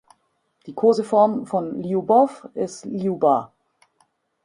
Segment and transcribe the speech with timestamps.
[0.65, 3.53] Die Koseform von Ljubow ist "Ljuba".